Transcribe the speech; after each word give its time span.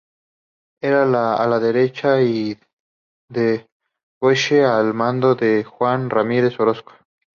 Era 0.81 1.03
el 1.03 1.13
ala 1.13 1.59
derecha 1.59 2.13
de 2.13 2.57
Goyeneche 4.19 4.65
al 4.65 4.95
mando 4.95 5.35
de 5.35 5.63
Juan 5.63 6.09
Ramírez 6.09 6.59
Orozco. 6.59 6.93